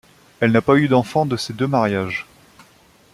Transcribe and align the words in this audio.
Elle 0.39 0.51
n'a 0.51 0.63
pas 0.63 0.77
eu 0.77 0.87
d'enfants 0.87 1.27
de 1.27 1.37
ses 1.37 1.53
deux 1.53 1.67
mariages. 1.67 2.25